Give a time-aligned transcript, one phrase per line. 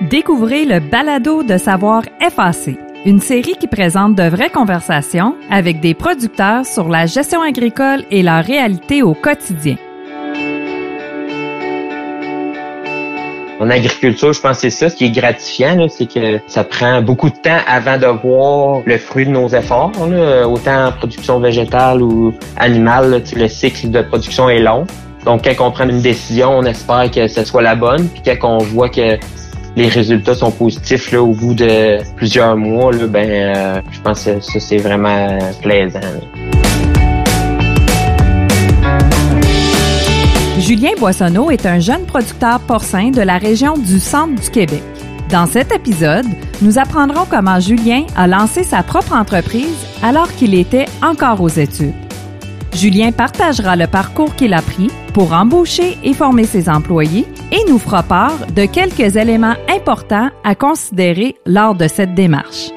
[0.00, 5.94] Découvrez le balado de savoir FAC, une série qui présente de vraies conversations avec des
[5.94, 9.76] producteurs sur la gestion agricole et leur réalité au quotidien.
[13.60, 14.90] En agriculture, je pense que c'est ça.
[14.90, 18.98] Ce qui est gratifiant, c'est que ça prend beaucoup de temps avant de voir le
[18.98, 19.92] fruit de nos efforts.
[20.50, 24.86] Autant en production végétale ou animale, le cycle de production est long.
[25.24, 28.08] Donc, quand on prend une décision, on espère que ce soit la bonne.
[28.08, 29.18] Puis quand on voit que
[29.76, 34.40] les résultats sont positifs là, au bout de plusieurs mois, ben, euh, je pense que
[34.40, 36.00] ça, c'est vraiment plaisant.
[40.60, 44.82] Julien Boissonneau est un jeune producteur porcin de la région du centre du Québec.
[45.30, 46.26] Dans cet épisode,
[46.62, 51.94] nous apprendrons comment Julien a lancé sa propre entreprise alors qu'il était encore aux études.
[52.74, 57.78] Julien partagera le parcours qu'il a pris pour embaucher et former ses employés et nous
[57.78, 62.70] fera part de quelques éléments importants à considérer lors de cette démarche.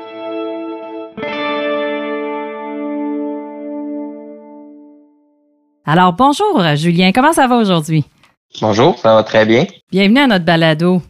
[5.83, 8.05] Alors bonjour Julien, comment ça va aujourd'hui?
[8.61, 9.65] Bonjour, ça va très bien.
[9.91, 11.01] Bienvenue à notre balado.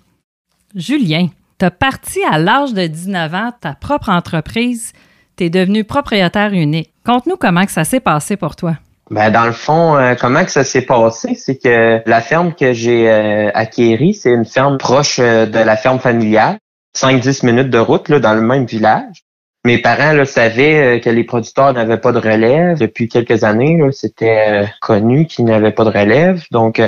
[0.73, 1.27] Julien,
[1.59, 4.93] tu as parti à l'âge de 19 ans ta propre entreprise,
[5.35, 6.93] tu es devenu propriétaire unique.
[7.05, 8.77] Conte-nous comment que ça s'est passé pour toi.
[9.09, 12.73] Ben dans le fond, euh, comment que ça s'est passé, c'est que la ferme que
[12.73, 16.57] j'ai euh, acquérie, c'est une ferme proche euh, de la ferme familiale,
[16.95, 19.23] 5-10 minutes de route là, dans le même village.
[19.65, 22.79] Mes parents là, savaient que les producteurs n'avaient pas de relève.
[22.79, 26.43] Depuis quelques années, c'était connu qu'ils n'avaient pas de relève.
[26.51, 26.81] Donc,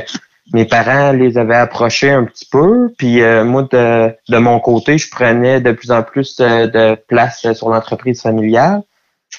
[0.53, 2.89] mes parents les avaient approchés un petit peu.
[2.97, 7.69] Puis moi, de, de mon côté, je prenais de plus en plus de place sur
[7.69, 8.83] l'entreprise familiale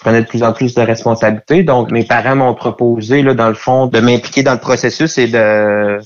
[0.00, 1.62] je prenais de plus en plus de responsabilités.
[1.62, 5.26] Donc, mes parents m'ont proposé, là, dans le fond, de m'impliquer dans le processus et
[5.26, 5.98] de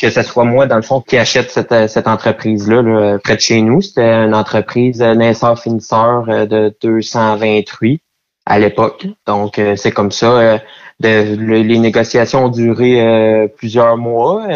[0.00, 3.60] que ce soit moi, dans le fond, qui achète cette, cette entreprise-là près de chez
[3.60, 3.80] nous.
[3.80, 8.00] C'était une entreprise naisseur-finisseur euh, de 228
[8.46, 9.04] à l'époque.
[9.26, 10.38] Donc, euh, c'est comme ça.
[10.38, 10.58] Euh,
[11.00, 14.46] les négociations ont duré plusieurs mois.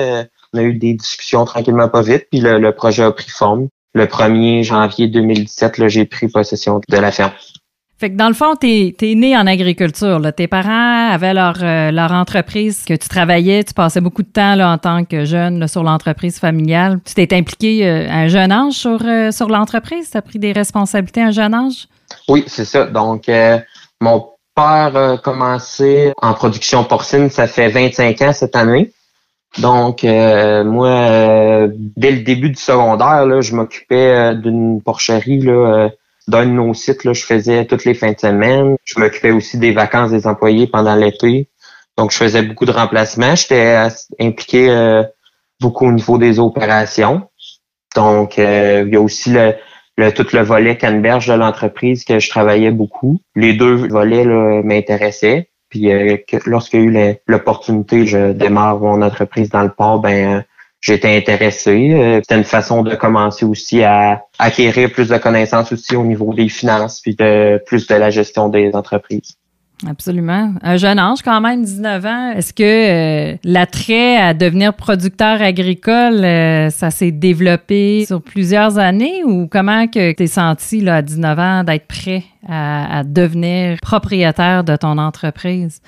[0.53, 3.67] on a eu des discussions tranquillement pas vite, puis le, projet a pris forme.
[3.93, 7.33] Le 1er janvier 2017, j'ai pris possession de la ferme.
[7.99, 10.21] Fait que dans le fond, tu es, né en agriculture.
[10.37, 14.55] Tes parents avaient leur, euh, leur entreprise, que tu travaillais, tu passais beaucoup de temps
[14.55, 17.01] là, en tant que jeune sur l'entreprise familiale.
[17.05, 20.11] Tu t'es impliqué euh, à un jeune âge sur, euh, sur l'entreprise?
[20.11, 21.89] Tu as pris des responsabilités à un jeune âge?
[22.29, 22.87] Oui, c'est ça.
[22.87, 23.29] Donc,
[24.01, 28.93] mon père a commencé en production porcine, ça fait 25 ans cette année.
[29.59, 31.67] Donc, moi,
[31.97, 35.91] dès le début du secondaire, là, je m'occupais d'une porcherie là,
[36.29, 38.77] dans nos sites, là, je faisais toutes les fins de semaine.
[38.85, 41.49] Je m'occupais aussi des vacances des employés pendant l'été.
[41.97, 43.35] Donc, je faisais beaucoup de remplacements.
[43.35, 43.89] J'étais
[44.21, 45.03] impliqué euh,
[45.61, 47.29] beaucoup au niveau des opérations.
[47.97, 49.55] Donc, euh, il y a aussi le,
[49.97, 53.21] le, tout le volet canneberge de l'entreprise que je travaillais beaucoup.
[53.35, 54.25] Les deux volets
[54.63, 55.49] m'intéressaient.
[55.71, 56.17] Puis euh,
[56.47, 60.45] lorsqu'il y a eu l'opportunité, je démarre mon entreprise dans le port, ben
[60.81, 61.93] j'étais intéressé.
[61.93, 66.33] Euh, c'était une façon de commencer aussi à acquérir plus de connaissances aussi au niveau
[66.35, 69.37] des finances puis de plus de la gestion des entreprises.
[69.87, 70.55] Absolument.
[70.63, 72.33] Un jeune âge quand même, 19 ans.
[72.33, 72.63] Est-ce que
[73.33, 79.87] euh, l'attrait à devenir producteur agricole, euh, ça s'est développé sur plusieurs années ou comment
[79.87, 84.99] que t'es senti là, à 19 ans d'être prêt à, à devenir propriétaire de ton
[84.99, 85.81] entreprise?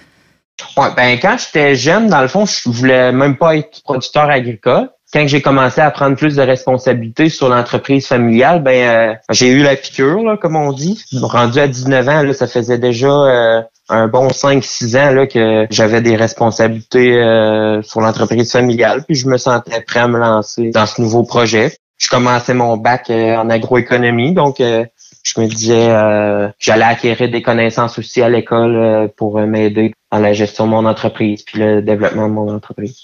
[0.77, 4.91] Ben quand j'étais jeune, dans le fond, je voulais même pas être producteur agricole.
[5.13, 9.63] Quand j'ai commencé à prendre plus de responsabilités sur l'entreprise familiale, ben euh, j'ai eu
[9.63, 11.03] la piqûre, là, comme on dit.
[11.21, 15.67] Rendu à 19 ans, là, ça faisait déjà euh, un bon 5-6 ans là, que
[15.71, 19.05] j'avais des responsabilités euh, sur l'entreprise familiale.
[19.05, 21.77] Puis je me sentais prêt à me lancer dans ce nouveau projet.
[21.99, 24.61] Je commençais mon bac en agroéconomie, donc
[25.23, 29.93] je me disais euh, j'allais acquérir des connaissances aussi à l'école euh, pour euh, m'aider
[30.11, 33.03] dans la gestion de mon entreprise puis le développement de mon entreprise.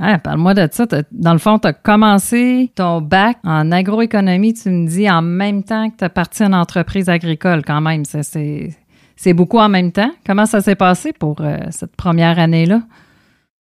[0.00, 0.86] Ah, Parle-moi de ça.
[1.12, 5.62] Dans le fond, tu as commencé ton bac en agroéconomie, tu me dis, en même
[5.62, 8.04] temps que tu as parti en entreprise agricole quand même.
[8.04, 10.10] C'est beaucoup en même temps.
[10.26, 11.40] Comment ça s'est passé pour
[11.70, 12.82] cette première année-là?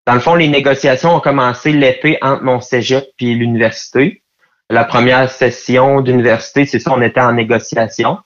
[0.08, 4.24] Dans le fond, les négociations ont commencé l'été entre mon cégep puis l'université
[4.74, 8.18] la première session d'université, c'est ça, on était en négociation.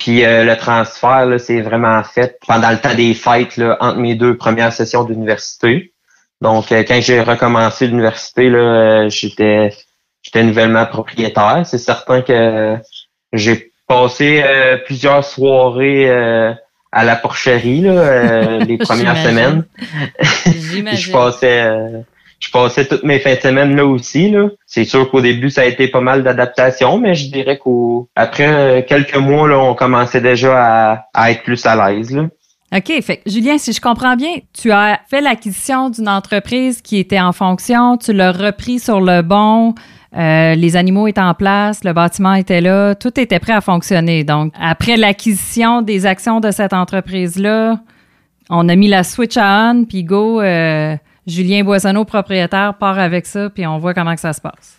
[0.00, 4.14] Puis euh, le transfert, c'est vraiment fait pendant le temps des fêtes là, entre mes
[4.14, 5.92] deux premières sessions d'université.
[6.40, 9.74] Donc, euh, quand j'ai recommencé l'université, là, euh, j'étais
[10.22, 11.62] j'étais nouvellement propriétaire.
[11.66, 12.76] C'est certain que
[13.34, 14.42] j'ai passé
[14.86, 16.10] plusieurs soirées
[16.92, 19.64] à la porcherie là, les premières semaines.
[20.46, 22.04] je passais
[22.40, 24.30] je passais toutes mes fins de semaine là aussi.
[24.30, 24.48] Là.
[24.66, 28.82] C'est sûr qu'au début, ça a été pas mal d'adaptation, mais je dirais qu'après euh,
[28.82, 32.18] quelques mois, là, on commençait déjà à, être plus à l'aise.
[32.74, 33.02] OK.
[33.02, 37.32] Fait Julien, si je comprends bien, tu as fait l'acquisition d'une entreprise qui était en
[37.32, 39.74] fonction, tu l'as repris sur le bon,
[40.16, 44.24] euh, les animaux étaient en place, le bâtiment était là, tout était prêt à fonctionner.
[44.24, 47.80] Donc, après l'acquisition des actions de cette entreprise-là,
[48.48, 50.96] on a mis la switch à on, puis go, euh,
[51.30, 54.76] Julien Boissonneau, propriétaire, part avec ça, puis on voit comment que ça se passe.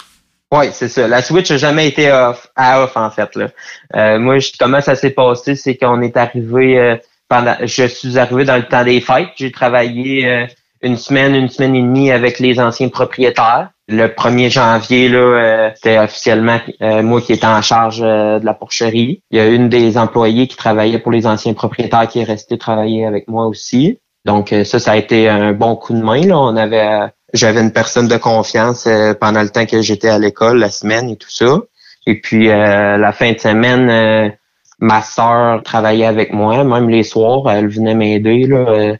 [0.51, 1.07] Oui, c'est ça.
[1.07, 3.35] La switch n'a jamais été off, à off, en fait.
[3.35, 3.47] Là.
[3.95, 6.97] Euh, moi, comment ça s'est passé, c'est qu'on est arrivé
[7.29, 9.29] pendant je suis arrivé dans le temps des fêtes.
[9.37, 10.47] J'ai travaillé
[10.81, 13.69] une semaine, une semaine et demie avec les anciens propriétaires.
[13.87, 18.45] Le 1er janvier, là, euh, c'était officiellement euh, moi qui étais en charge euh, de
[18.45, 19.21] la porcherie.
[19.31, 22.57] Il y a une des employées qui travaillait pour les anciens propriétaires qui est restée
[22.57, 23.99] travailler avec moi aussi.
[24.25, 26.25] Donc ça, ça a été un bon coup de main.
[26.25, 26.37] Là.
[26.37, 28.87] On avait, j'avais une personne de confiance
[29.19, 31.59] pendant le temps que j'étais à l'école, la semaine et tout ça.
[32.05, 34.33] Et puis la fin de semaine,
[34.79, 38.45] ma sœur travaillait avec moi, même les soirs, elle venait m'aider.
[38.45, 38.95] Là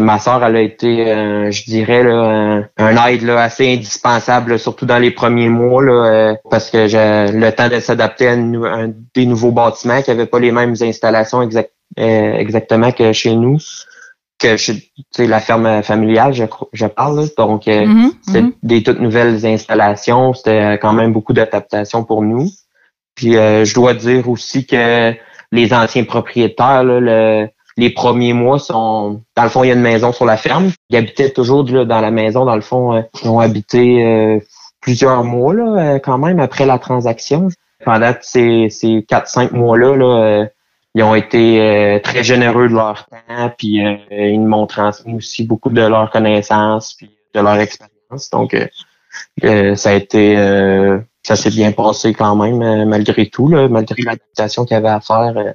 [0.00, 4.86] ma soeur, elle a été, euh, je dirais, là, un, aide là, assez indispensable, surtout
[4.86, 8.36] dans les premiers mois, là, euh, parce que j'ai le temps de s'adapter à
[9.14, 11.48] des nouveaux bâtiments qui n'avaient pas les mêmes installations
[11.98, 13.58] euh, exactement que chez nous,
[14.40, 14.82] que chez
[15.18, 17.28] la ferme familiale, je, je parle.
[17.36, 18.52] Donc, mm-hmm, c'était mm-hmm.
[18.62, 20.34] des toutes nouvelles installations.
[20.34, 22.48] C'était quand même beaucoup d'adaptation pour nous.
[23.14, 25.14] Puis, je dois dire aussi que
[25.52, 29.74] les anciens propriétaires, là, le les premiers mois sont dans le fond il y a
[29.74, 33.02] une maison sur la ferme ils habitaient toujours dans la maison dans le fond euh,
[33.22, 34.38] ils ont habité euh,
[34.80, 37.48] plusieurs mois là euh, quand même après la transaction
[37.84, 40.46] pendant ces ces quatre cinq mois là là
[40.94, 45.82] ils ont été très généreux de leur temps puis ils m'ont transmis aussi beaucoup de
[45.82, 48.56] leurs connaissances puis de leur expérience donc
[49.42, 50.36] ça a été
[51.22, 55.00] ça s'est bien passé quand même malgré tout là, malgré l'adaptation qu'il y avait à
[55.00, 55.54] faire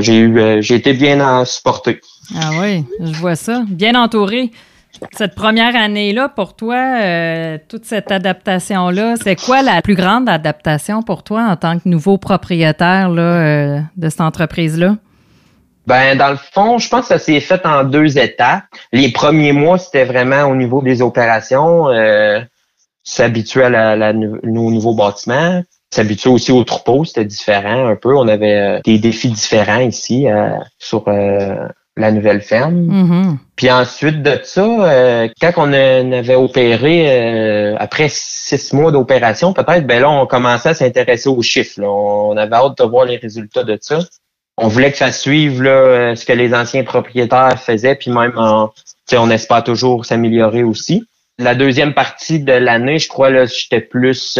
[0.00, 2.00] j'ai eu, euh, j'ai été bien supporté.
[2.36, 3.64] Ah oui, je vois ça.
[3.68, 4.50] Bien entouré.
[5.12, 11.02] Cette première année-là, pour toi, euh, toute cette adaptation-là, c'est quoi la plus grande adaptation
[11.02, 14.96] pour toi en tant que nouveau propriétaire euh, de cette entreprise-là?
[15.86, 18.64] Ben, dans le fond, je pense que ça s'est fait en deux étapes.
[18.92, 21.88] Les premiers mois, c'était vraiment au niveau des opérations,
[23.02, 25.62] s'habituer à nos nouveaux bâtiments
[25.94, 28.14] s'habituer aussi au troupeau, c'était différent un peu.
[28.16, 32.74] On avait euh, des défis différents ici euh, sur euh, la nouvelle ferme.
[32.74, 33.36] Mm-hmm.
[33.56, 40.10] Puis ensuite de ça, quand on, avait opéré, après six mois d'opération, peut-être, ben là,
[40.10, 41.80] on commençait à s'intéresser aux chiffres.
[41.82, 44.00] On avait hâte de voir les résultats de ça.
[44.56, 48.70] On voulait que ça suive là, ce que les anciens propriétaires faisaient, puis même on,
[49.12, 51.06] on espère toujours s'améliorer aussi.
[51.38, 54.38] La deuxième partie de l'année, je crois, là, j'étais plus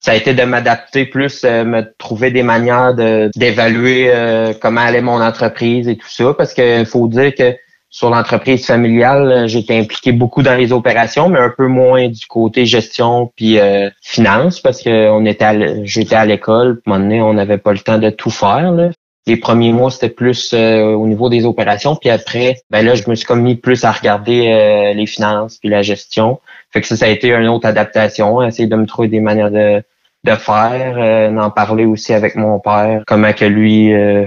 [0.00, 4.80] ça a été de m'adapter plus, euh, me trouver des manières de d'évaluer euh, comment
[4.80, 7.54] allait mon entreprise et tout ça, parce qu'il faut dire que
[7.90, 12.24] sur l'entreprise familiale, euh, j'étais impliqué beaucoup dans les opérations, mais un peu moins du
[12.26, 13.58] côté gestion puis
[14.00, 17.72] finance, parce que on était, j'étais à l'école, à un moment donné, on n'avait pas
[17.72, 18.72] le temps de tout faire.
[18.72, 18.90] Là.
[19.26, 23.14] Les premiers mois, c'était plus au niveau des opérations, puis après, ben là, je me
[23.14, 26.40] suis comme mis plus à regarder les finances puis la gestion.
[26.72, 29.50] Fait que ça, ça a été une autre adaptation, essayer de me trouver des manières
[29.50, 29.82] de
[30.24, 34.26] de faire, euh, d'en parler aussi avec mon père, comment que lui euh,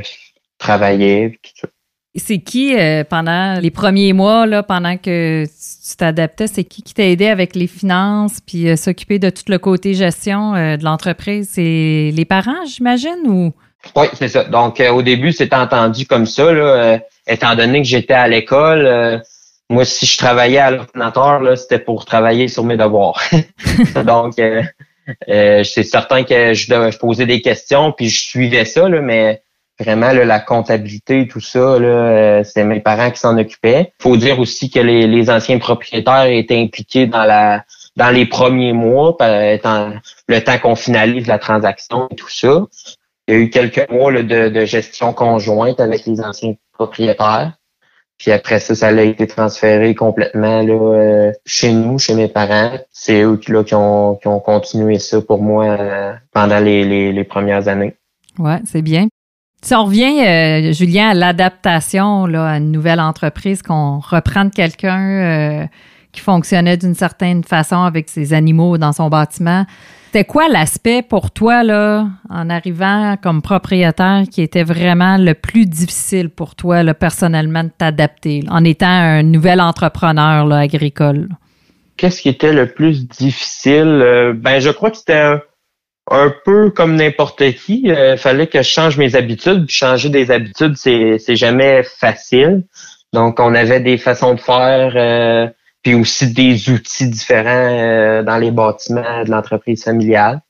[0.58, 1.68] travaillait, tout ça.
[2.16, 6.94] C'est qui, euh, pendant les premiers mois, là, pendant que tu t'adaptais, c'est qui qui
[6.94, 11.50] t'a aidé avec les finances, puis s'occuper de tout le côté gestion de l'entreprise?
[11.54, 13.52] C'est les parents, j'imagine, ou?
[13.96, 14.44] Oui, c'est ça.
[14.44, 19.24] Donc, au début, c'est entendu comme ça, là, étant donné que j'étais à l'école.
[19.72, 23.20] moi, si je travaillais à l'ordinateur, c'était pour travailler sur mes devoirs.
[24.06, 24.62] Donc, euh,
[25.28, 29.44] c'est certain que je devais poser des questions, puis je suivais ça, là, mais
[29.80, 33.94] vraiment la comptabilité et tout ça, là, euh, c'est mes parents qui s'en occupaient.
[34.00, 39.16] faut dire aussi que les, anciens propriétaires étaient impliqués dans les premiers mois,
[39.52, 39.94] étant
[40.28, 42.66] le temps qu'on finalise la transaction et tout ça.
[43.28, 47.54] Il y a eu quelques mois de, de gestion conjointe avec les anciens propriétaires.
[48.18, 52.72] Puis après ça, ça a été transféré complètement là, euh, chez nous, chez mes parents.
[52.92, 57.24] C'est eux là, qui, ont, qui ont continué ça pour moi euh, pendant les, les,
[57.24, 57.96] premières années.
[58.40, 59.08] Ouais, c'est bien.
[59.62, 65.68] Si on revient, euh, Julien, à l'adaptation là, à une nouvelle entreprise, qu'on reprend quelqu'un
[66.12, 69.66] qui fonctionnait d'une certaine façon avec ses animaux dans son bâtiment,
[70.14, 75.66] c'était quoi l'aspect pour toi, là, en arrivant comme propriétaire, qui était vraiment le plus
[75.66, 81.30] difficile pour toi, là, personnellement, de t'adapter, en étant un nouvel entrepreneur là, agricole?
[81.98, 84.36] qu'est-ce qui était le plus difficile?
[84.36, 85.40] ben, je crois que c'était
[86.12, 87.86] un, peu comme n'importe qui.
[87.86, 89.68] Il fallait que je change mes habitudes.
[89.68, 92.66] changer des habitudes, c'est, c'est jamais facile.
[93.14, 95.52] Donc, on avait des façons de faire,
[95.84, 100.42] puis aussi des outils différents dans les bâtiments de l'entreprise familiale.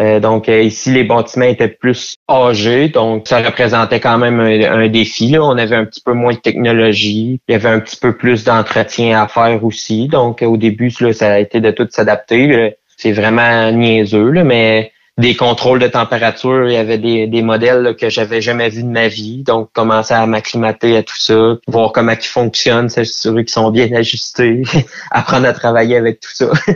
[0.00, 4.88] Euh, donc euh, ici, les bâtiments étaient plus âgés, donc ça représentait quand même un,
[4.88, 5.28] défi.
[5.28, 5.42] Là.
[5.42, 8.42] On avait un petit peu moins de technologie, il y avait un petit peu plus
[8.42, 10.08] d'entretien à faire aussi.
[10.08, 12.76] Donc au début, là, ça a été de tout s'adapter.
[12.96, 18.10] C'est vraiment niaiseux, là, mais des contrôles de température, il y avait des, modèles que
[18.10, 19.42] j'avais jamais vus de ma vie.
[19.42, 23.92] Donc commencer à m'acclimater à tout ça, voir comment ils fonctionnent, s'assurer qu'ils sont bien
[23.92, 24.62] ajustés,
[25.10, 26.50] apprendre à travailler avec tout ça.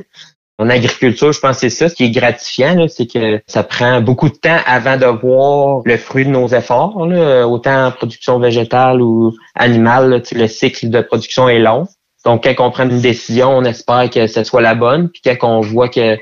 [0.61, 1.89] En agriculture, je pense que c'est ça.
[1.89, 5.97] Ce qui est gratifiant, c'est que ça prend beaucoup de temps avant de voir le
[5.97, 6.97] fruit de nos efforts.
[6.97, 11.87] Autant en production végétale ou animale, le cycle de production est long.
[12.25, 15.11] Donc, quand on prend une décision, on espère que ce soit la bonne.
[15.11, 16.19] Puis quand on voit que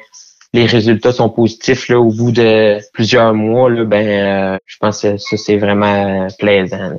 [0.57, 5.03] les résultats sont positifs là, au bout de plusieurs mois, là, ben, euh, je pense
[5.03, 6.93] que ça, c'est vraiment plaisant.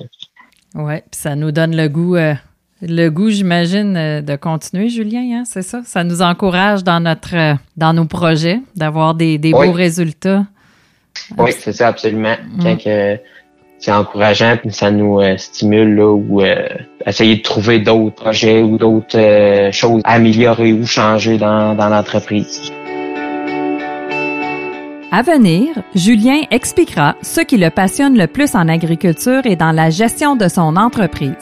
[0.76, 2.36] Oui, puis ça nous donne le goût euh,
[2.84, 5.82] le goût, j'imagine, euh, de continuer, Julien, hein, c'est ça?
[5.84, 10.46] Ça nous encourage dans notre dans nos projets d'avoir des, beaux résultats.
[11.38, 12.36] Oui, c'est ça, absolument.
[12.58, 12.76] Mm.
[13.80, 16.44] c'est encourageant, puis ça nous euh, stimule là, ou
[17.08, 22.72] essayer de trouver d'autres projets ou d'autres choses à améliorer ou changer dans, dans l'entreprise.
[25.12, 29.90] À venir, Julien expliquera ce qui le passionne le plus en agriculture et dans la
[29.90, 31.36] gestion de son entreprise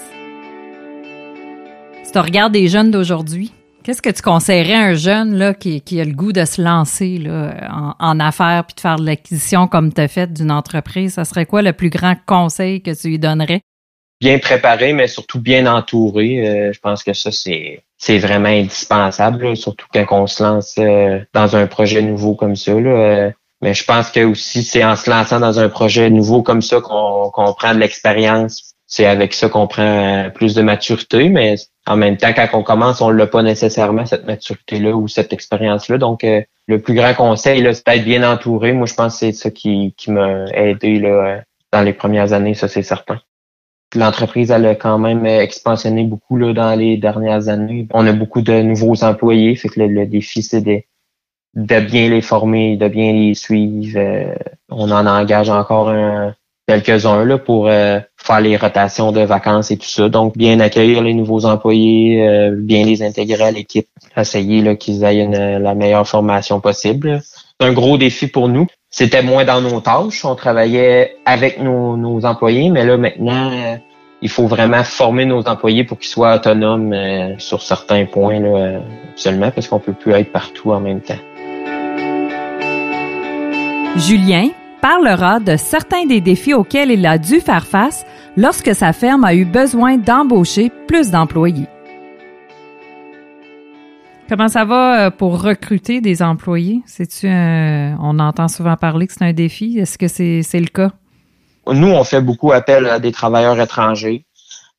[2.15, 3.51] tu regardes des jeunes d'aujourd'hui,
[3.83, 7.17] qu'est-ce que tu conseillerais à un jeune là, qui, a le goût de se lancer
[7.17, 11.15] là, en, affaires puis de faire de l'acquisition comme tu as fait d'une entreprise?
[11.15, 13.59] Ça serait quoi le plus grand conseil que tu lui donnerais?
[14.21, 16.47] Bien préparé, mais surtout bien entouré.
[16.47, 21.19] Euh, je pense que ça, c'est c'est vraiment indispensable, surtout quand on se lance euh,
[21.33, 22.71] dans un projet nouveau comme ça.
[22.71, 23.29] Euh,
[23.65, 26.81] mais je pense que aussi c'est en se lançant dans un projet nouveau comme ça
[26.81, 28.75] qu'on qu'on prend de l'expérience.
[28.85, 31.55] C'est avec ça qu'on prend plus de maturité, mais
[31.87, 35.97] en même temps, quand on commence, on l'a pas nécessairement, cette maturité-là ou cette expérience-là.
[35.97, 38.71] Donc, euh, le plus grand conseil, c'est d'être bien entouré.
[38.71, 41.41] Moi, je pense que c'est ça qui, qui m'a aidé là,
[41.73, 43.19] dans les premières années, ça c'est certain.
[43.95, 47.87] L'entreprise, elle a quand même expansionné beaucoup là, dans les dernières années.
[47.95, 50.83] On a beaucoup de nouveaux employés, fait que le, défi, c'est de,
[51.55, 53.97] de bien les former, de bien les suivre.
[53.97, 54.35] Euh,
[54.69, 56.33] on en engage encore un,
[56.67, 60.09] quelques-uns là pour euh, faire les rotations de vacances et tout ça.
[60.09, 65.59] Donc, bien accueillir les nouveaux employés, euh, bien les intégrer à l'équipe, essayer qu'ils aient
[65.59, 67.21] la meilleure formation possible.
[67.23, 68.67] C'est un gros défi pour nous.
[68.89, 70.25] C'était moins dans nos tâches.
[70.25, 73.51] On travaillait avec nos, employés, mais là, maintenant,
[74.21, 76.95] il faut vraiment former nos employés pour qu'ils soient autonomes
[77.37, 78.41] sur certains points
[79.15, 81.15] seulement parce qu'on peut plus être partout en même temps.
[83.97, 84.49] Julien,
[84.81, 89.33] parlera de certains des défis auxquels il a dû faire face lorsque sa ferme a
[89.33, 91.67] eu besoin d'embaucher plus d'employés.
[94.27, 96.81] Comment ça va euh, pour recruter des employés?
[96.85, 99.79] C'est-tu on entend souvent parler que c'est un défi.
[99.79, 100.91] Est-ce que c'est le cas?
[101.65, 104.25] Nous, on fait beaucoup appel à des travailleurs étrangers.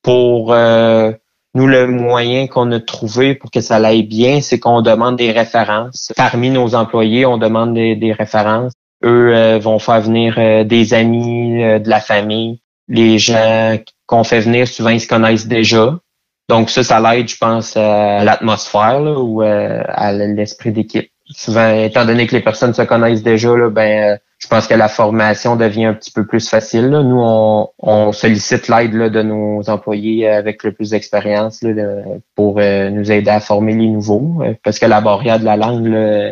[0.03, 1.11] Pour euh,
[1.55, 5.33] nous, le moyen qu'on a trouvé pour que ça aille bien, c'est qu'on demande des
[5.33, 6.13] références.
[6.15, 8.75] Parmi nos employés, on demande des références.
[9.05, 12.61] Eux euh, vont faire venir euh, des amis, euh, de la famille.
[12.89, 13.77] Les gens
[14.07, 15.99] qu'on fait venir, souvent, ils se connaissent déjà.
[16.49, 21.11] Donc ça, ça l'aide, je pense, à l'atmosphère ou à l'esprit d'équipe.
[21.29, 24.87] Souvent, étant donné que les personnes se connaissent déjà, là, ben, je pense que la
[24.87, 26.89] formation devient un petit peu plus facile.
[26.89, 27.21] Nous,
[27.81, 31.65] on, sollicite l'aide de nos employés avec le plus d'expérience
[32.37, 36.31] pour nous aider à former les nouveaux, parce que la barrière de la langue, là,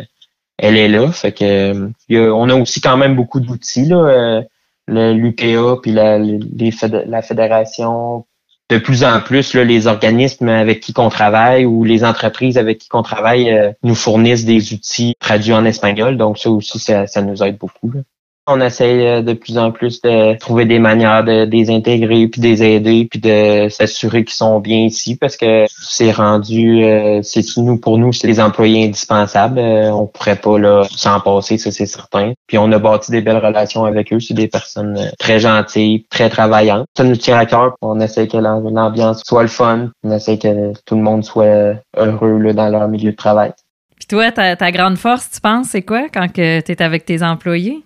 [0.57, 1.11] elle est là.
[1.11, 1.91] Fait que
[2.31, 4.43] on a aussi quand même beaucoup d'outils là,
[4.89, 8.25] euh, l'UPA puis la, la fédération.
[8.69, 12.79] De plus en plus, là, les organismes avec qui on travaille ou les entreprises avec
[12.79, 16.17] qui on travaille euh, nous fournissent des outils traduits en espagnol.
[16.17, 17.91] Donc ça aussi, ça, ça nous aide beaucoup.
[17.91, 18.01] Là.
[18.47, 22.39] On essaye euh, de plus en plus de trouver des manières de, les intégrer, puis
[22.39, 27.21] de les aider, puis de s'assurer qu'ils sont bien ici, parce que c'est rendu, euh,
[27.23, 29.57] c'est nous pour nous, c'est des employés indispensables.
[29.57, 32.33] Euh, on pourrait pas là s'en passer, ça c'est certain.
[32.45, 34.19] Puis on a bâti des belles relations avec eux.
[34.19, 36.85] C'est des personnes très gentilles, très travaillantes.
[36.95, 37.75] Ça nous tient à cœur.
[37.81, 39.89] On essaie que l'ambiance soit le fun.
[40.03, 43.53] On essaie que tout le monde soit heureux là, dans leur milieu de travail.
[43.95, 47.23] Puis toi, ta, ta grande force, tu penses, c'est quoi quand tu es avec tes
[47.23, 47.83] employés?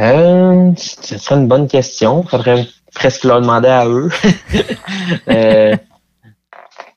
[0.00, 2.22] Euh, ce serait une bonne question.
[2.24, 4.10] Faudrait presque leur demander à eux.
[5.28, 5.76] euh,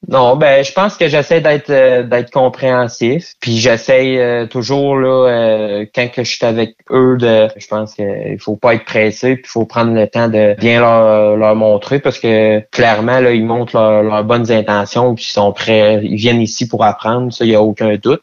[0.08, 5.28] Non, ben je pense que j'essaie d'être euh, d'être compréhensif, puis j'essaie euh, toujours là
[5.28, 9.36] euh, quand que je suis avec eux de je pense qu'il faut pas être pressé,
[9.36, 13.32] puis il faut prendre le temps de bien leur, leur montrer parce que clairement là
[13.32, 17.44] ils montrent leurs bonnes intentions puis ils sont prêts, ils viennent ici pour apprendre, ça
[17.44, 18.22] il y a aucun doute.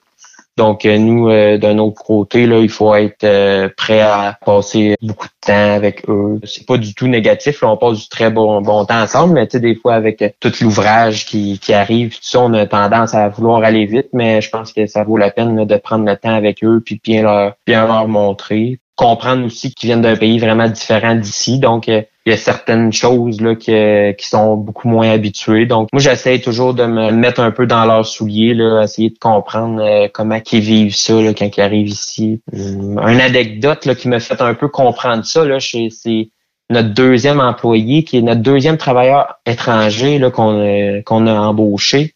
[0.57, 4.95] Donc euh, nous, euh, d'un autre côté, là, il faut être euh, prêt à passer
[5.03, 6.41] beaucoup de temps avec eux.
[6.45, 7.63] C'est pas du tout négatif.
[7.63, 10.37] Là, on passe du très bon, bon temps ensemble, mais tu sais, des fois avec
[10.39, 14.41] tout l'ouvrage qui, qui arrive, tout ça, on a tendance à vouloir aller vite, mais
[14.41, 17.23] je pense que ça vaut la peine de prendre le temps avec eux puis bien
[17.23, 21.59] leur bien leur montrer comprendre aussi qu'ils viennent d'un pays vraiment différent d'ici.
[21.59, 25.67] Donc, euh, il y a certaines choses là qui, sont beaucoup moins habituées.
[25.67, 29.19] Donc, moi, j'essaie toujours de me mettre un peu dans leurs souliers, là, essayer de
[29.19, 32.41] comprendre euh, comment ils vivent ça là, quand ils arrivent ici.
[32.53, 36.31] Hum, une anecdote là, qui m'a fait un peu comprendre ça, là, c'est
[36.71, 42.15] notre deuxième employé, qui est notre deuxième travailleur étranger qu'on, euh, a embauché.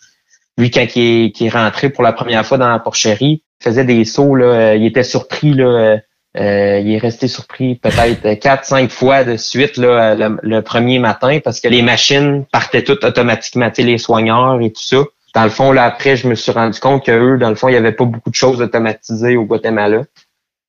[0.57, 4.07] Lui, quand il est, est rentré pour la première fois dans la porcherie, faisait des
[4.07, 5.99] sauts, là, il était surpris là,
[6.39, 11.39] euh, il est resté surpris peut-être quatre, cinq fois de suite là, le, premier matin
[11.43, 14.99] parce que les machines partaient toutes automatiquement, les soigneurs et tout ça.
[15.35, 17.69] Dans le fond, là, après, je me suis rendu compte que eux, dans le fond,
[17.69, 20.03] il n'y avait pas beaucoup de choses automatisées au Guatemala.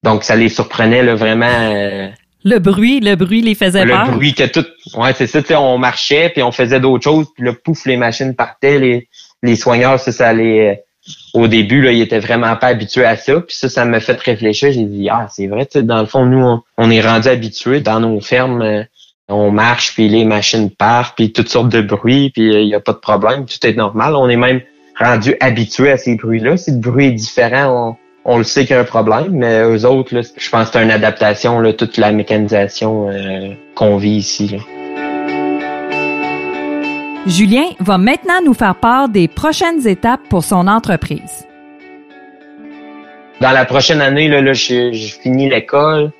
[0.03, 1.45] Donc, ça les surprenait là, vraiment.
[1.47, 2.07] Euh,
[2.43, 4.05] le bruit, le bruit les faisait le peur?
[4.07, 4.65] Le bruit que tout.
[4.95, 5.61] Ouais, c'est ça.
[5.61, 8.79] On marchait puis on faisait d'autres choses puis le pouf, les machines partaient.
[8.79, 9.09] Les,
[9.43, 10.83] les soigneurs, ça, ça allait
[11.33, 13.39] au début, là, il était vraiment pas habitué à ça.
[13.41, 14.71] Puis ça, ça m'a fait réfléchir.
[14.71, 18.19] J'ai dit, ah, c'est vrai, dans le fond, nous, on, est rendu habitués dans nos
[18.19, 18.61] fermes.
[18.61, 18.83] Euh,
[19.29, 22.73] on marche, puis les machines partent, puis toutes sortes de bruits, puis euh, il n'y
[22.73, 24.15] a pas de problème, tout est normal.
[24.15, 24.61] On est même
[24.97, 26.57] rendu habitué à ces bruits-là.
[26.57, 29.85] Si le bruit est différent, on, le sait qu'il y a un problème, mais eux
[29.85, 34.17] autres, là, je pense que c'est une adaptation, là, toute la mécanisation euh, qu'on vit
[34.17, 34.47] ici.
[34.47, 34.78] Là.
[37.27, 41.45] Julien va maintenant nous faire part des prochaines étapes pour son entreprise.
[43.41, 46.12] Dans la prochaine année, là, là je, finis l'école.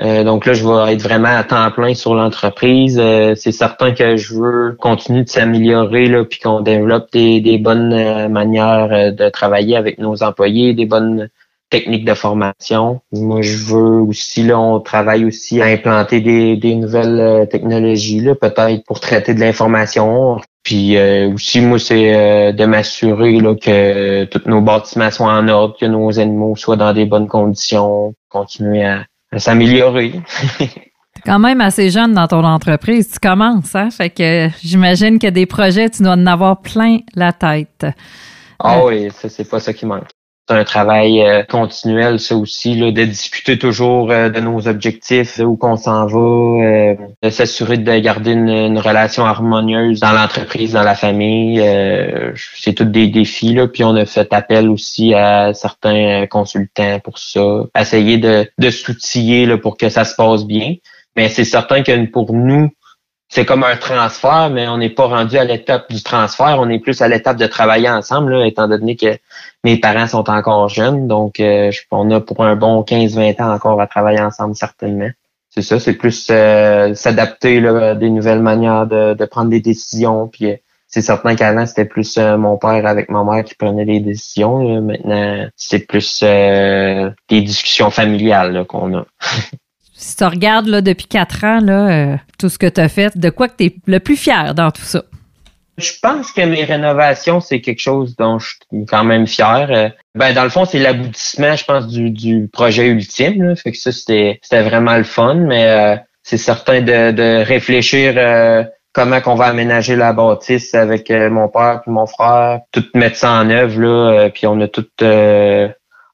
[0.00, 2.98] Euh, donc là, je vais être vraiment à temps plein sur l'entreprise.
[2.98, 7.92] Euh, c'est certain que je veux continuer de s'améliorer, là, puis qu'on développe des, bonnes
[7.92, 11.28] euh, manières de travailler avec nos employés, des bonnes
[11.70, 13.00] techniques de formation.
[13.12, 18.20] Moi, je veux aussi, là, on travaille aussi à implanter des, des nouvelles euh, technologies,
[18.20, 20.40] là, peut-être pour traiter de l'information.
[20.62, 25.48] Puis euh, aussi, moi, c'est euh, de m'assurer là, que tous nos bâtiments soient en
[25.48, 29.04] ordre, que nos animaux soient dans des bonnes conditions, continuer à,
[29.36, 30.12] s'améliorer.
[31.26, 33.10] quand même assez jeune dans ton entreprise.
[33.10, 33.90] Tu commences, hein?
[33.90, 37.86] Fait que j'imagine que des projets, tu dois en avoir plein la tête.
[38.58, 40.15] Ah oui, ça, c'est pas ça qui manque
[40.48, 45.40] c'est un travail euh, continuel, ça aussi, là, de discuter toujours euh, de nos objectifs,
[45.40, 50.82] où qu'on s'en va, euh, de s'assurer de garder une, relation harmonieuse dans l'entreprise, dans
[50.82, 51.60] la famille.
[52.56, 53.66] c'est tous des défis, là.
[53.66, 57.64] Puis on a fait appel aussi à certains consultants pour ça.
[57.78, 60.74] Essayer de, de s'outiller pour que ça se passe bien.
[61.16, 62.70] Mais c'est certain que pour nous,
[63.28, 66.78] c'est comme un transfert, mais on n'est pas rendu à l'étape du transfert, on est
[66.78, 69.18] plus à l'étape de travailler ensemble, là, étant donné que
[69.64, 71.08] mes parents sont encore jeunes.
[71.08, 75.10] Donc, euh, on a pour un bon 15-20 ans encore à travailler ensemble, certainement.
[75.50, 80.28] C'est ça, c'est plus euh, s'adapter des nouvelles manières de, prendre des décisions.
[80.28, 84.00] Puis euh, c'est certain qu'avant, c'était plus mon père avec ma mère qui prenait les
[84.00, 84.80] décisions.
[84.82, 89.06] Maintenant, c'est plus des discussions familiales qu'on a.
[89.96, 93.16] si tu regardes là, depuis quatre ans là, euh, tout ce que tu as fait,
[93.16, 95.02] de quoi que tu es le plus fier dans tout ça?
[95.78, 99.68] Je pense que mes rénovations, c'est quelque chose dont je suis quand même fier.
[99.70, 103.54] Euh, ben, dans le fond, c'est l'aboutissement, je pense, du, du projet ultime.
[103.56, 108.14] Fait que ça, c'était, vraiment le fun, mais euh, c'est certain de, de réfléchir
[108.94, 113.32] comment qu'on va aménager la bâtisse avec mon père et mon frère, tout mettre ça
[113.32, 114.88] en œuvre, là, puis on a tout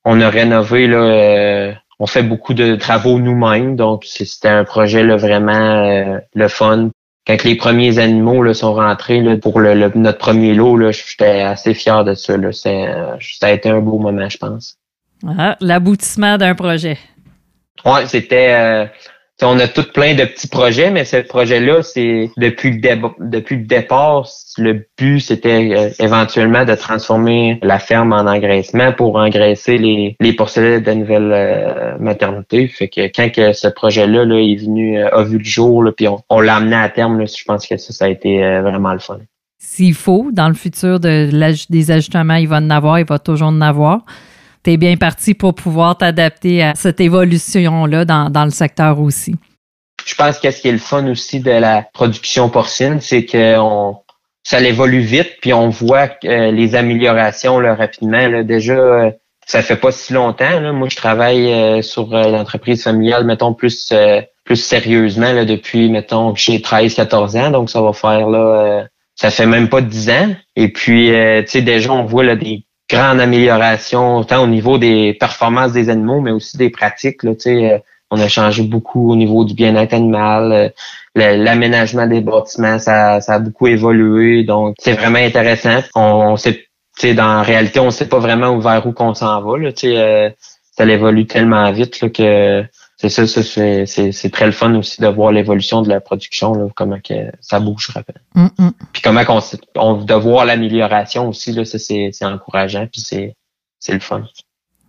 [0.04, 5.14] on a rénové là on fait beaucoup de travaux nous-mêmes, donc c'était un projet là,
[5.14, 6.90] vraiment euh, le fun.
[7.28, 11.74] Quand les premiers animaux là, sont rentrés là, pour le, notre premier lot, j'étais assez
[11.74, 12.36] fier de ça.
[12.36, 12.48] Là.
[12.66, 14.78] Euh, ça a été un beau moment, je pense.
[15.38, 16.98] Ah, l'aboutissement d'un projet.
[17.84, 18.86] Ouais, c'était euh,
[19.42, 23.64] on a tout plein de petits projets, mais ce projet-là, c'est depuis le, depuis le
[23.64, 24.26] départ,
[24.58, 30.32] le but, c'était euh, éventuellement de transformer la ferme en engraissement pour engraisser les, les
[30.32, 32.68] porcelaines de nouvelle euh, maternité.
[32.68, 36.06] Fait que quand que ce projet-là là, est venu, euh, a vu le jour, puis
[36.28, 39.18] on, l'a amené à terme, je pense que ça, ça a été vraiment le fun.
[39.58, 41.30] S'il faut, dans le futur, de,
[41.70, 44.04] des ajustements, il va en avoir, il va toujours en avoir
[44.64, 49.34] tu es bien parti pour pouvoir t'adapter à cette évolution-là dans, dans le secteur aussi.
[50.04, 53.98] Je pense que ce qui est le fun aussi de la production porcine, c'est qu'on
[54.44, 58.26] ça évolue vite, puis on voit les améliorations là, rapidement.
[58.26, 58.42] Là.
[58.42, 59.12] Déjà,
[59.46, 60.58] ça fait pas si longtemps.
[60.58, 60.72] Là.
[60.72, 63.92] Moi, je travaille sur l'entreprise familiale, mettons, plus
[64.44, 69.46] plus sérieusement là, depuis, mettons, j'ai 13-14 ans, donc ça va faire là ça fait
[69.46, 70.34] même pas 10 ans.
[70.56, 75.14] Et puis, tu sais, déjà, on voit là, des grandes améliorations, tant au niveau des
[75.14, 77.22] performances des animaux, mais aussi des pratiques.
[77.22, 77.78] Là, euh,
[78.10, 83.34] on a changé beaucoup au niveau du bien-être animal, euh, l'aménagement des bâtiments, ça, ça,
[83.34, 84.44] a beaucoup évolué.
[84.44, 85.78] Donc, c'est vraiment intéressant.
[85.94, 86.66] On, sait,
[87.14, 89.58] dans réalité, on sait pas vraiment vers où qu'on s'en va.
[89.58, 90.30] Là, euh,
[90.76, 92.62] ça évolue tellement vite là, que
[93.08, 96.66] c'est ça, ça c'est très le fun aussi de voir l'évolution de la production, là,
[96.74, 98.22] comment que ça bouge rapidement.
[98.34, 98.72] Mm, mm.
[98.92, 99.40] Puis comment qu'on
[99.76, 104.24] on, de voir l'amélioration aussi, là, ça c'est encourageant, puis c'est le fun.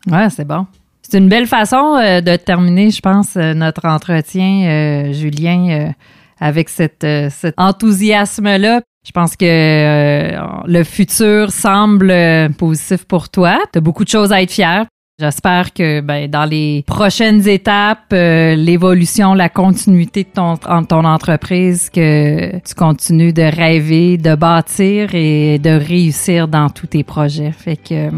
[0.08, 0.68] Ouais, c'est bon.
[1.02, 5.94] C'est une belle façon euh, de terminer, je pense, euh, notre entretien, euh, Julien,
[6.40, 8.82] avec cette, cet enthousiasme-là.
[9.06, 12.14] Je pense que le futur semble
[12.58, 13.60] positif pour toi.
[13.72, 14.86] Tu as beaucoup de choses à être fier.
[15.20, 21.92] J'espère que ben, dans les prochaines étapes, euh, l'évolution, la continuité de ton, ton entreprise,
[21.92, 27.52] que tu continues de rêver, de bâtir et de réussir dans tous tes projets.
[27.52, 28.12] Fait que euh,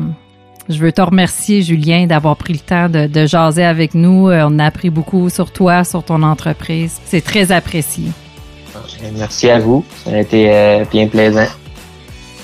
[0.69, 4.29] je veux te remercier, Julien, d'avoir pris le temps de, de, jaser avec nous.
[4.29, 7.01] Euh, on a appris beaucoup sur toi, sur ton entreprise.
[7.03, 8.05] C'est très apprécié.
[9.17, 9.84] Merci à vous.
[10.05, 11.47] Ça a été bien plaisant.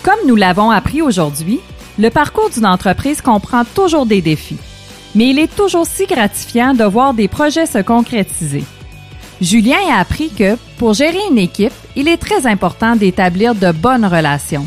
[0.04, 1.62] Comme nous l'avons appris aujourd'hui,
[2.02, 4.58] le parcours d'une entreprise comprend toujours des défis,
[5.14, 8.64] mais il est toujours si gratifiant de voir des projets se concrétiser.
[9.40, 14.06] Julien a appris que, pour gérer une équipe, il est très important d'établir de bonnes
[14.06, 14.66] relations.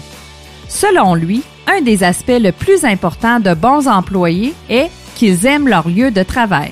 [0.69, 5.89] Selon lui, un des aspects le plus important de bons employés est qu'ils aiment leur
[5.89, 6.71] lieu de travail.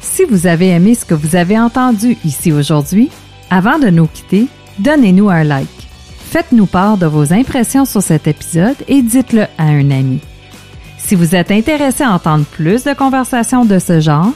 [0.00, 3.10] Si vous avez aimé ce que vous avez entendu ici aujourd'hui,
[3.50, 4.46] avant de nous quitter,
[4.78, 5.79] donnez-nous un like.
[6.30, 10.20] Faites-nous part de vos impressions sur cet épisode et dites-le à un ami.
[10.96, 14.30] Si vous êtes intéressé à entendre plus de conversations de ce genre,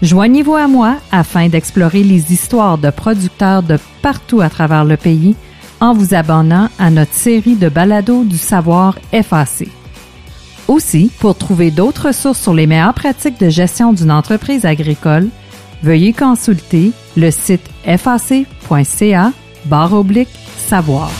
[0.00, 5.34] joignez-vous à moi afin d'explorer les histoires de producteurs de partout à travers le pays
[5.80, 9.66] en vous abonnant à notre série de balados du savoir FAC.
[10.68, 15.26] Aussi, pour trouver d'autres ressources sur les meilleures pratiques de gestion d'une entreprise agricole,
[15.82, 19.32] veuillez consulter le site fac.ca
[19.64, 21.10] barre oblique savoir.